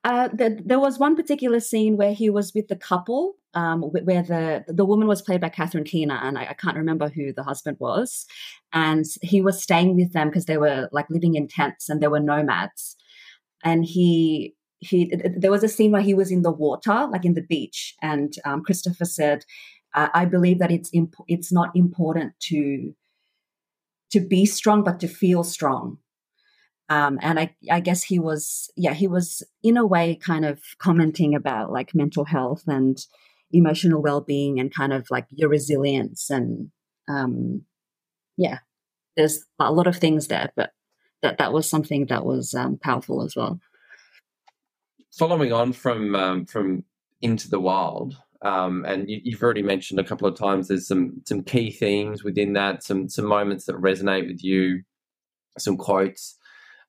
uh, 0.04 0.28
the, 0.28 0.61
there 0.64 0.80
was 0.80 0.99
one 0.99 1.16
particular 1.16 1.61
scene 1.61 1.97
where 1.97 2.12
he 2.12 2.28
was 2.28 2.52
with 2.54 2.68
the 2.68 2.76
couple, 2.76 3.35
um, 3.54 3.82
where 3.82 4.23
the 4.23 4.64
the 4.68 4.85
woman 4.85 5.06
was 5.06 5.23
played 5.23 5.40
by 5.40 5.49
Catherine 5.49 5.85
Keener, 5.85 6.18
and 6.23 6.38
I, 6.38 6.49
I, 6.50 6.54
can't 6.54 6.76
remember 6.76 7.09
who 7.09 7.32
the 7.32 7.42
husband 7.42 7.76
was, 7.80 8.26
and 8.73 9.04
he 9.23 9.40
was 9.40 9.62
staying 9.62 9.97
with 9.97 10.12
them 10.12 10.28
because 10.28 10.47
they 10.47 10.59
were 10.59 10.88
like 10.92 11.09
living 11.11 11.35
in 11.37 11.49
tents 11.49 11.88
and 11.88 12.00
they 12.00 12.09
were 12.09 12.21
nomads, 12.21 12.97
and 13.62 13.85
he 13.85 14.54
he 14.83 15.12
there 15.37 15.51
was 15.51 15.65
a 15.65 15.69
scene 15.69 15.93
where 15.93 16.03
he 16.03 16.15
was 16.15 16.31
in 16.31 16.43
the 16.43 16.51
water, 16.51 17.09
like 17.11 17.25
in 17.25 17.35
the 17.35 17.43
beach, 17.43 17.95
and 18.03 18.35
um, 18.45 18.62
Christopher 18.62 19.05
said, 19.05 19.45
"I 19.95 20.25
believe 20.25 20.59
that 20.59 20.71
it's 20.71 20.91
imp- 20.93 21.25
it's 21.29 21.53
not 21.53 21.75
important 21.75 22.33
to 22.49 22.95
to 24.11 24.21
be 24.21 24.45
strong, 24.45 24.83
but 24.83 25.01
to 25.01 25.09
feel 25.09 25.45
strong." 25.45 25.99
Um, 26.89 27.19
and 27.23 27.39
I, 27.41 27.55
I 27.71 27.81
guess 27.81 28.03
he 28.03 28.19
was, 28.19 28.71
yeah, 28.77 28.93
he 28.93 29.07
was 29.07 29.43
in 29.62 29.79
a 29.79 29.87
way 29.87 30.15
kind 30.17 30.45
of 30.45 30.61
commenting 30.79 31.35
about 31.35 31.73
like 31.73 31.95
mental 31.95 32.27
health 32.27 32.65
and 32.67 32.99
emotional 33.51 34.03
well-being 34.03 34.61
and 34.61 34.75
kind 34.75 34.93
of 34.93 35.07
like 35.11 35.27
your 35.31 35.49
resilience 35.49 36.29
and 36.29 36.71
um, 37.09 37.62
yeah, 38.37 38.59
there's 39.17 39.45
a 39.59 39.73
lot 39.73 39.87
of 39.87 39.97
things 39.97 40.29
there, 40.29 40.51
but 40.57 40.73
that 41.23 41.39
that 41.39 41.53
was 41.53 41.69
something 41.69 42.07
that 42.07 42.25
was 42.25 42.55
um, 42.55 42.77
powerful 42.79 43.23
as 43.23 43.37
well. 43.37 43.61
Following 45.19 45.52
on 45.52 45.75
from 45.75 46.14
um, 46.14 46.47
from 46.47 46.85
Into 47.21 47.50
the 47.50 47.61
Wild, 47.61 48.16
um, 48.40 48.85
and 48.87 49.11
you, 49.11 49.33
have 49.33 49.42
already 49.42 49.62
mentioned 49.62 50.00
a 50.00 50.04
couple 50.04 50.26
of 50.26 50.38
times. 50.38 50.69
There's 50.69 50.88
some 50.88 51.21
some 51.26 51.42
key 51.42 51.71
themes 51.71 52.25
within 52.25 52.54
that, 52.54 52.83
some 52.83 53.11
some 53.11 53.26
moments 53.26 53.66
that 53.66 53.76
resonate 53.76 54.26
with 54.26 54.42
you, 54.42 54.85
some 55.59 55.76
quotes. 55.76 56.38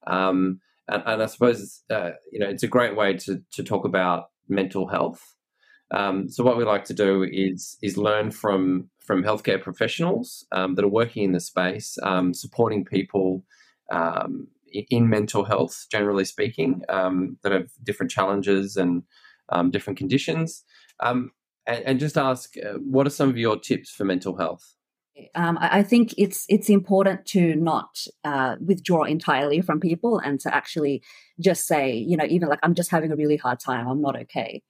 Um, 0.08 0.62
and, 0.88 1.04
and, 1.06 1.22
I 1.22 1.26
suppose 1.26 1.84
uh, 1.90 2.12
you 2.32 2.40
know 2.40 2.48
it's 2.48 2.64
a 2.64 2.68
great 2.68 2.96
way 2.96 3.14
to 3.18 3.42
to 3.52 3.64
talk 3.64 3.84
about 3.84 4.30
mental 4.48 4.88
health. 4.88 5.36
Um, 5.92 6.30
so 6.30 6.46
what 6.46 6.58
we 6.58 6.64
like 6.64 6.86
to 6.86 6.94
do 6.94 7.24
is 7.24 7.78
is 7.82 7.98
learn 7.98 8.32
from 8.32 8.90
from 9.00 9.22
healthcare 9.22 9.62
professionals 9.62 10.46
um, 10.54 10.76
that 10.76 10.86
are 10.86 10.88
working 10.88 11.26
in 11.26 11.34
the 11.34 11.42
space, 11.42 11.98
um, 12.04 12.34
supporting 12.34 12.86
people 12.86 13.44
um, 13.92 14.48
in 14.74 15.10
mental 15.10 15.44
health, 15.46 15.86
generally 15.92 16.26
speaking, 16.26 16.82
um, 16.90 17.38
that 17.44 17.52
have 17.52 17.70
different 17.84 18.12
challenges 18.12 18.78
and 18.78 19.04
different 19.72 19.98
conditions. 19.98 20.64
And, 21.66 21.86
and, 21.86 22.00
just 22.00 22.18
ask, 22.18 22.56
uh, 22.58 22.74
what 22.80 23.08
are 23.08 23.12
some 23.12 23.30
of 23.30 23.38
your 23.38 23.58
tips 23.58 23.90
for 23.90 24.04
mental 24.04 24.36
health? 24.38 24.76
Um, 25.36 25.58
I 25.62 25.84
think 25.84 26.14
it's 26.18 26.46
it's 26.50 26.70
important 26.70 27.26
to 27.28 27.56
not 27.56 28.08
uh, 28.24 28.56
withdraw 28.60 29.04
entirely 29.04 29.62
from 29.62 29.80
people 29.80 30.18
and 30.18 30.40
to 30.40 30.54
actually 30.54 31.04
just 31.40 31.68
say, 31.68 31.94
you 31.94 32.18
know, 32.18 32.26
even 32.28 32.50
like 32.50 32.60
I'm 32.64 32.74
just 32.74 32.90
having 32.90 33.12
a 33.12 33.16
really 33.16 33.38
hard 33.38 33.60
time. 33.60 33.88
I'm 33.88 34.02
not 34.02 34.20
okay. 34.22 34.64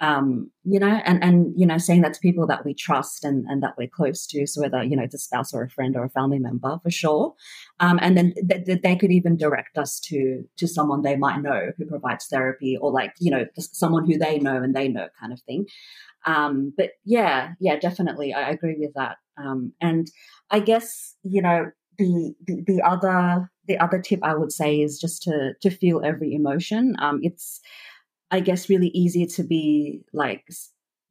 Um, 0.00 0.50
you 0.64 0.78
know, 0.78 1.00
and 1.04 1.22
and 1.24 1.52
you 1.56 1.66
know, 1.66 1.78
saying 1.78 2.02
that 2.02 2.14
to 2.14 2.20
people 2.20 2.46
that 2.46 2.64
we 2.64 2.72
trust 2.72 3.24
and 3.24 3.44
and 3.48 3.62
that 3.62 3.74
we're 3.76 3.88
close 3.88 4.26
to, 4.28 4.46
so 4.46 4.60
whether 4.60 4.82
you 4.82 4.96
know 4.96 5.02
it's 5.02 5.14
a 5.14 5.18
spouse 5.18 5.52
or 5.52 5.62
a 5.62 5.70
friend 5.70 5.96
or 5.96 6.04
a 6.04 6.10
family 6.10 6.38
member 6.38 6.78
for 6.82 6.90
sure, 6.90 7.34
um, 7.80 7.98
and 8.00 8.16
then 8.16 8.32
th- 8.48 8.64
th- 8.64 8.82
they 8.82 8.94
could 8.94 9.10
even 9.10 9.36
direct 9.36 9.76
us 9.76 9.98
to 10.00 10.44
to 10.56 10.68
someone 10.68 11.02
they 11.02 11.16
might 11.16 11.42
know 11.42 11.72
who 11.76 11.86
provides 11.86 12.26
therapy 12.26 12.76
or 12.80 12.92
like 12.92 13.12
you 13.18 13.30
know 13.30 13.44
someone 13.58 14.06
who 14.06 14.16
they 14.16 14.38
know 14.38 14.62
and 14.62 14.74
they 14.74 14.88
know 14.88 15.08
kind 15.18 15.32
of 15.32 15.40
thing. 15.40 15.66
Um, 16.26 16.72
but 16.76 16.90
yeah, 17.04 17.52
yeah, 17.58 17.76
definitely, 17.78 18.32
I 18.34 18.50
agree 18.50 18.76
with 18.78 18.92
that. 18.94 19.16
Um, 19.36 19.72
and 19.80 20.10
I 20.50 20.60
guess 20.60 21.14
you 21.22 21.42
know 21.42 21.70
the, 21.98 22.34
the, 22.46 22.62
the 22.66 22.82
other 22.82 23.50
the 23.66 23.78
other 23.78 24.00
tip 24.00 24.20
I 24.22 24.34
would 24.34 24.52
say 24.52 24.80
is 24.80 24.98
just 24.98 25.22
to 25.24 25.52
to 25.60 25.70
feel 25.70 26.02
every 26.04 26.34
emotion. 26.34 26.96
Um, 26.98 27.20
it's 27.22 27.60
I 28.30 28.40
guess 28.40 28.68
really 28.68 28.88
easy 28.88 29.26
to 29.26 29.42
be 29.42 30.02
like 30.12 30.44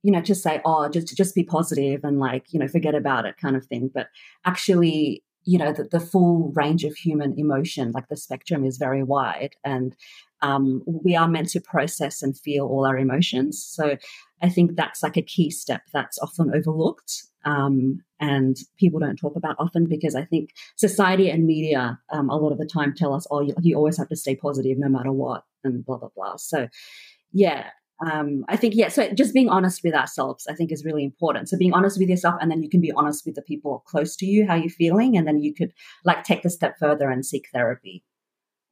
you 0.03 0.11
know 0.11 0.21
just 0.21 0.43
say 0.43 0.61
oh 0.65 0.87
just 0.89 1.15
just 1.15 1.35
be 1.35 1.43
positive 1.43 2.03
and 2.03 2.19
like 2.19 2.45
you 2.49 2.59
know 2.59 2.67
forget 2.67 2.95
about 2.95 3.25
it 3.25 3.37
kind 3.37 3.55
of 3.55 3.65
thing. 3.65 3.89
But 3.93 4.07
actually 4.45 5.23
you 5.47 5.57
know 5.57 5.71
the, 5.71 5.85
the 5.85 5.99
full 5.99 6.51
range 6.55 6.83
of 6.83 6.93
human 6.95 7.33
emotion 7.39 7.91
like 7.93 8.09
the 8.09 8.17
spectrum 8.17 8.65
is 8.65 8.77
very 8.77 9.01
wide 9.01 9.55
and 9.63 9.95
um, 10.41 10.83
we 10.85 11.15
are 11.15 11.27
meant 11.27 11.49
to 11.49 11.59
process 11.59 12.21
and 12.21 12.37
feel 12.37 12.65
all 12.65 12.85
our 12.85 12.97
emotions 12.97 13.63
so 13.63 13.97
i 14.41 14.49
think 14.49 14.75
that's 14.75 15.01
like 15.01 15.15
a 15.15 15.21
key 15.21 15.49
step 15.49 15.81
that's 15.93 16.19
often 16.19 16.53
overlooked 16.53 17.23
um, 17.47 18.03
and 18.19 18.57
people 18.77 18.99
don't 18.99 19.15
talk 19.15 19.37
about 19.37 19.55
often 19.57 19.85
because 19.85 20.15
I 20.15 20.25
think 20.25 20.49
society 20.75 21.29
and 21.29 21.45
media 21.45 21.97
um, 22.11 22.29
a 22.29 22.35
lot 22.35 22.51
of 22.51 22.57
the 22.57 22.65
time 22.65 22.93
tell 22.93 23.13
us, 23.13 23.25
oh, 23.31 23.39
you, 23.39 23.53
you, 23.61 23.77
always 23.77 23.97
have 23.97 24.09
to 24.09 24.17
stay 24.17 24.35
positive 24.35 24.77
no 24.77 24.89
matter 24.89 25.13
what, 25.13 25.45
and 25.75 25.85
blah 25.85 25.97
blah 25.97 26.09
blah. 26.15 26.35
So, 26.37 26.67
yeah, 27.31 27.69
um, 28.05 28.45
I 28.47 28.55
think 28.57 28.75
yeah. 28.75 28.89
So 28.89 29.11
just 29.13 29.33
being 29.33 29.49
honest 29.49 29.83
with 29.83 29.93
ourselves, 29.93 30.47
I 30.49 30.53
think, 30.53 30.71
is 30.71 30.85
really 30.85 31.03
important. 31.03 31.49
So 31.49 31.57
being 31.57 31.73
honest 31.73 31.99
with 31.99 32.09
yourself, 32.09 32.35
and 32.41 32.51
then 32.51 32.63
you 32.63 32.69
can 32.69 32.81
be 32.81 32.91
honest 32.91 33.25
with 33.25 33.35
the 33.35 33.41
people 33.41 33.83
close 33.87 34.15
to 34.17 34.25
you, 34.25 34.45
how 34.45 34.55
you're 34.55 34.69
feeling, 34.69 35.17
and 35.17 35.27
then 35.27 35.39
you 35.39 35.53
could 35.53 35.73
like 36.05 36.23
take 36.23 36.45
a 36.45 36.49
step 36.49 36.77
further 36.79 37.09
and 37.09 37.25
seek 37.25 37.47
therapy. 37.53 38.03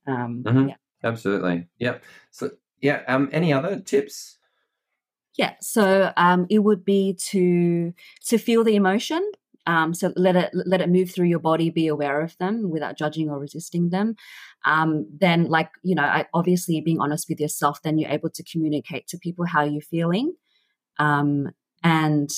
Um, 0.07 0.43
mm-hmm. 0.45 0.69
Yeah, 0.69 0.75
absolutely. 1.03 1.67
Yep. 1.79 2.03
So 2.31 2.51
yeah. 2.81 3.01
Um, 3.07 3.29
any 3.31 3.51
other 3.51 3.79
tips? 3.79 4.37
Yeah, 5.37 5.55
so 5.59 6.13
um, 6.15 6.45
it 6.49 6.59
would 6.59 6.85
be 6.85 7.17
to 7.31 7.93
to 8.27 8.37
feel 8.37 8.63
the 8.63 8.75
emotion. 8.75 9.31
Um, 9.67 9.93
so 9.93 10.13
let 10.15 10.35
it 10.35 10.51
let 10.53 10.81
it 10.81 10.89
move 10.89 11.11
through 11.11 11.27
your 11.27 11.39
body. 11.39 11.69
Be 11.69 11.87
aware 11.87 12.21
of 12.21 12.37
them 12.37 12.69
without 12.69 12.97
judging 12.97 13.29
or 13.29 13.39
resisting 13.39 13.89
them. 13.89 14.15
Um, 14.65 15.07
then, 15.11 15.45
like 15.45 15.69
you 15.83 15.95
know, 15.95 16.03
I, 16.03 16.27
obviously 16.33 16.81
being 16.81 16.99
honest 16.99 17.27
with 17.29 17.39
yourself, 17.39 17.81
then 17.81 17.97
you're 17.97 18.11
able 18.11 18.29
to 18.29 18.43
communicate 18.43 19.07
to 19.07 19.17
people 19.17 19.45
how 19.45 19.63
you're 19.63 19.81
feeling, 19.81 20.35
um, 20.99 21.51
and 21.83 22.29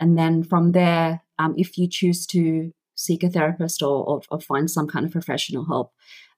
and 0.00 0.18
then 0.18 0.42
from 0.42 0.72
there, 0.72 1.22
um, 1.38 1.54
if 1.56 1.76
you 1.76 1.88
choose 1.88 2.26
to 2.26 2.72
seek 2.94 3.22
a 3.22 3.28
therapist 3.28 3.82
or, 3.82 4.04
or, 4.04 4.20
or 4.30 4.40
find 4.40 4.70
some 4.70 4.86
kind 4.86 5.04
of 5.04 5.12
professional 5.12 5.66
help, 5.66 5.92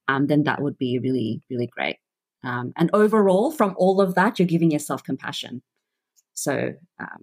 um, 0.08 0.26
then 0.26 0.42
that 0.44 0.60
would 0.60 0.78
be 0.78 0.98
really 0.98 1.42
really 1.48 1.68
great. 1.68 1.96
Um, 2.42 2.72
and 2.76 2.90
overall, 2.92 3.50
from 3.52 3.74
all 3.76 4.00
of 4.00 4.14
that, 4.14 4.38
you're 4.38 4.46
giving 4.48 4.70
yourself 4.70 5.04
compassion. 5.04 5.62
So 6.34 6.74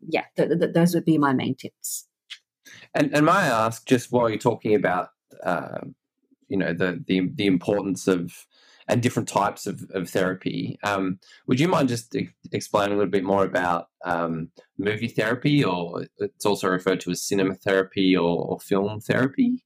yeah, 0.07 0.25
th- 0.35 0.59
th- 0.59 0.73
those 0.73 0.93
would 0.93 1.05
be 1.05 1.17
my 1.17 1.33
main 1.33 1.55
tips. 1.55 2.05
And, 2.93 3.13
and 3.15 3.25
may 3.25 3.31
I 3.31 3.47
ask, 3.47 3.85
just 3.85 4.11
while 4.11 4.29
you're 4.29 4.37
talking 4.37 4.75
about, 4.75 5.09
uh, 5.43 5.79
you 6.47 6.57
know, 6.57 6.73
the, 6.73 7.03
the 7.07 7.29
the 7.33 7.47
importance 7.47 8.07
of 8.07 8.45
and 8.87 9.01
different 9.01 9.27
types 9.27 9.65
of, 9.65 9.89
of 9.95 10.09
therapy, 10.09 10.77
um, 10.83 11.19
would 11.47 11.59
you 11.59 11.67
mind 11.67 11.89
just 11.89 12.15
e- 12.15 12.29
explaining 12.51 12.93
a 12.93 12.97
little 12.97 13.11
bit 13.11 13.23
more 13.23 13.43
about 13.43 13.87
um, 14.05 14.49
movie 14.77 15.07
therapy, 15.07 15.63
or 15.63 16.05
it's 16.19 16.45
also 16.45 16.69
referred 16.69 16.99
to 17.01 17.11
as 17.11 17.23
cinema 17.23 17.55
therapy 17.55 18.15
or, 18.15 18.45
or 18.45 18.59
film 18.59 18.99
therapy? 19.01 19.63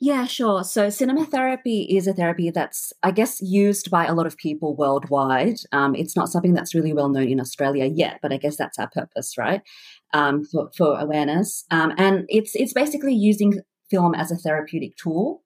Yeah, 0.00 0.26
sure. 0.26 0.64
So, 0.64 0.90
cinema 0.90 1.24
therapy 1.24 1.82
is 1.82 2.06
a 2.06 2.12
therapy 2.12 2.50
that's, 2.50 2.92
I 3.02 3.12
guess, 3.12 3.40
used 3.40 3.90
by 3.90 4.06
a 4.06 4.14
lot 4.14 4.26
of 4.26 4.36
people 4.36 4.74
worldwide. 4.74 5.58
Um, 5.70 5.94
it's 5.94 6.16
not 6.16 6.28
something 6.28 6.54
that's 6.54 6.74
really 6.74 6.92
well 6.92 7.08
known 7.08 7.28
in 7.28 7.40
Australia 7.40 7.84
yet, 7.84 8.18
but 8.20 8.32
I 8.32 8.36
guess 8.36 8.56
that's 8.56 8.78
our 8.78 8.90
purpose, 8.90 9.38
right? 9.38 9.62
Um, 10.14 10.44
for, 10.44 10.70
for 10.76 10.98
awareness. 10.98 11.64
Um, 11.70 11.92
and 11.96 12.26
it's 12.28 12.54
it's 12.54 12.74
basically 12.74 13.14
using 13.14 13.62
film 13.90 14.14
as 14.14 14.30
a 14.30 14.36
therapeutic 14.36 14.96
tool. 14.96 15.42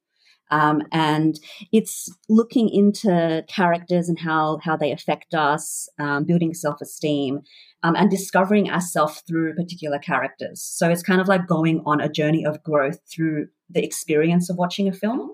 Um, 0.51 0.83
and 0.93 1.35
it's 1.73 2.09
looking 2.29 2.69
into 2.69 3.45
characters 3.49 4.09
and 4.09 4.19
how 4.19 4.59
how 4.63 4.77
they 4.77 4.93
affect 4.93 5.35
us, 5.35 5.89
um, 5.99 6.25
building 6.25 6.55
self 6.55 6.81
esteem, 6.81 7.41
um, 7.83 7.97
and 7.97 8.11
discovering 8.11 8.71
ourselves 8.71 9.23
through 9.27 9.55
particular 9.55 9.99
characters. 9.99 10.63
So 10.63 10.89
it's 10.89 11.03
kind 11.03 11.21
of 11.21 11.29
like 11.29 11.47
going 11.47 11.83
on 11.85 12.01
a 12.01 12.09
journey 12.09 12.45
of 12.45 12.63
growth 12.63 12.99
through 13.13 13.49
the 13.69 13.85
experience 13.85 14.49
of 14.49 14.57
watching 14.57 14.89
a 14.89 14.93
film. 14.93 15.31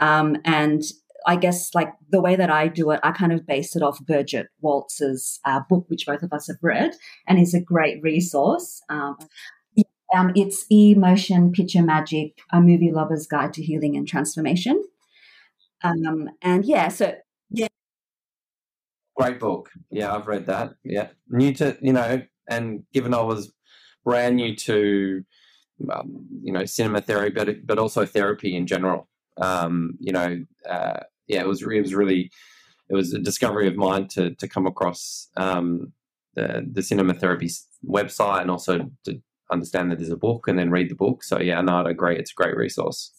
Um, 0.00 0.38
and 0.44 0.82
I 1.26 1.36
guess 1.36 1.74
like 1.74 1.92
the 2.10 2.20
way 2.20 2.36
that 2.36 2.50
I 2.50 2.68
do 2.68 2.90
it, 2.90 3.00
I 3.02 3.12
kind 3.12 3.32
of 3.32 3.46
base 3.46 3.74
it 3.76 3.82
off 3.82 4.04
Birgit 4.04 4.46
Wolz's 4.60 5.40
uh, 5.44 5.60
book, 5.68 5.86
which 5.88 6.06
both 6.06 6.22
of 6.22 6.32
us 6.32 6.48
have 6.48 6.58
read, 6.62 6.94
and 7.26 7.38
is 7.38 7.54
a 7.54 7.60
great 7.60 8.02
resource. 8.02 8.82
Um, 8.88 9.16
um, 10.14 10.32
it's 10.36 10.64
Emotion 10.70 11.52
Picture 11.52 11.82
Magic: 11.82 12.38
A 12.50 12.60
Movie 12.60 12.92
Lover's 12.92 13.26
Guide 13.26 13.52
to 13.54 13.62
Healing 13.62 13.96
and 13.96 14.06
Transformation. 14.06 14.82
Um, 15.82 16.30
and 16.42 16.64
yeah, 16.64 16.88
so 16.88 17.14
yeah, 17.50 17.68
great 19.16 19.40
book. 19.40 19.70
Yeah, 19.90 20.14
I've 20.14 20.26
read 20.26 20.46
that. 20.46 20.74
Yeah, 20.84 21.08
new 21.28 21.52
to 21.54 21.76
you 21.80 21.92
know, 21.92 22.22
and 22.48 22.84
given 22.92 23.14
I 23.14 23.22
was 23.22 23.52
brand 24.04 24.36
new 24.36 24.54
to 24.56 25.24
um, 25.92 26.26
you 26.42 26.52
know 26.52 26.64
cinema 26.64 27.00
therapy, 27.00 27.34
but 27.34 27.66
but 27.66 27.78
also 27.78 28.06
therapy 28.06 28.54
in 28.54 28.66
general. 28.66 29.08
Um, 29.36 29.96
you 29.98 30.12
know, 30.12 30.44
uh, 30.68 31.00
yeah, 31.26 31.40
it 31.40 31.46
was 31.46 31.62
it 31.62 31.80
was 31.80 31.94
really 31.94 32.30
it 32.88 32.94
was 32.94 33.12
a 33.12 33.18
discovery 33.18 33.68
of 33.68 33.76
mine 33.76 34.08
to 34.08 34.34
to 34.34 34.48
come 34.48 34.66
across 34.66 35.28
um, 35.36 35.92
the 36.34 36.66
the 36.70 36.82
cinema 36.82 37.14
therapy 37.14 37.50
website 37.86 38.42
and 38.42 38.50
also 38.50 38.90
to 39.04 39.20
understand 39.50 39.90
that 39.90 39.98
there's 39.98 40.10
a 40.10 40.16
book 40.16 40.48
and 40.48 40.58
then 40.58 40.70
read 40.70 40.90
the 40.90 40.94
book. 40.94 41.22
So 41.22 41.40
yeah, 41.40 41.60
no, 41.60 41.84
I 41.86 41.90
agree. 41.90 42.18
It's 42.18 42.32
a 42.32 42.34
great 42.34 42.56
resource. 42.56 43.12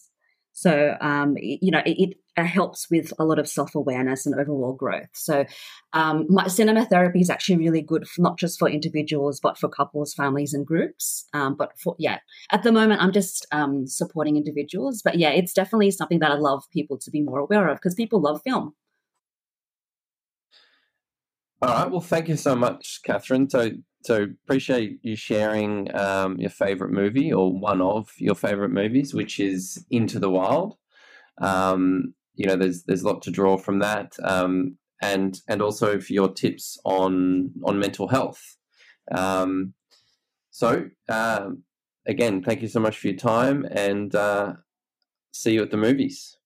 So, 0.56 0.96
um, 1.02 1.36
you 1.38 1.70
know, 1.70 1.82
it, 1.86 2.16
it, 2.38 2.46
helps 2.46 2.90
with 2.90 3.14
a 3.20 3.26
lot 3.26 3.40
of 3.40 3.48
self 3.48 3.76
awareness 3.76 4.26
and 4.26 4.36
overall 4.40 4.74
growth. 4.74 5.10
So, 5.14 5.46
um, 5.92 6.26
my, 6.30 6.48
cinema 6.48 6.86
therapy 6.86 7.20
is 7.20 7.30
actually 7.30 7.58
really 7.58 7.82
good, 7.82 8.08
for, 8.08 8.22
not 8.22 8.38
just 8.38 8.58
for 8.58 8.70
individuals, 8.70 9.42
but 9.42 9.58
for 9.58 9.68
couples, 9.68 10.14
families, 10.14 10.54
and 10.54 10.66
groups. 10.66 11.28
Um, 11.34 11.56
but 11.56 11.78
for, 11.78 11.96
yeah, 12.00 12.20
at 12.52 12.64
the 12.64 12.72
moment, 12.72 13.02
I'm 13.02 13.12
just 13.12 13.46
um, 13.52 13.86
supporting 13.86 14.38
individuals. 14.38 15.02
But 15.04 15.18
yeah, 15.18 15.30
it's 15.30 15.54
definitely 15.54 15.92
something 15.92 16.20
that 16.20 16.32
I 16.32 16.36
love 16.36 16.64
people 16.72 16.98
to 17.00 17.12
be 17.12 17.22
more 17.22 17.40
aware 17.40 17.68
of 17.68 17.78
because 17.78 17.96
people 17.96 18.22
love 18.22 18.42
film. 18.44 18.74
All 21.62 21.70
right. 21.70 21.92
Well, 21.92 22.02
thank 22.02 22.30
you 22.30 22.38
so 22.38 22.56
much, 22.56 23.02
Kathryn. 23.06 23.52
So, 23.52 23.72
so 24.06 24.22
appreciate 24.24 25.00
you 25.02 25.16
sharing 25.16 25.94
um, 25.96 26.38
your 26.38 26.52
favorite 26.52 26.92
movie 26.92 27.34
or 27.34 27.52
one 27.52 27.82
of 27.82 28.12
your 28.18 28.36
favorite 28.36 28.70
movies, 28.70 29.16
which 29.16 29.40
is 29.40 29.84
Into 29.90 30.20
the 30.20 30.30
Wild. 30.30 30.78
Um, 31.42 32.14
you 32.36 32.46
know, 32.46 32.56
there's 32.56 32.84
there's 32.84 33.02
a 33.02 33.08
lot 33.08 33.24
to 33.24 33.32
draw 33.32 33.58
from 33.58 33.80
that, 33.80 34.14
um, 34.24 34.78
and 35.02 35.40
and 35.48 35.60
also 35.60 36.00
for 36.00 36.14
your 36.14 36.32
tips 36.32 36.80
on 36.86 37.52
on 37.64 37.80
mental 37.80 38.08
health. 38.08 38.58
Um, 39.12 39.74
so 40.52 40.88
uh, 41.10 41.50
again, 42.06 42.44
thank 42.44 42.62
you 42.62 42.68
so 42.68 42.80
much 42.80 43.00
for 43.00 43.08
your 43.08 43.18
time, 43.18 43.66
and 43.72 44.14
uh, 44.14 44.54
see 45.34 45.54
you 45.54 45.64
at 45.64 45.72
the 45.72 45.78
movies. 45.78 46.38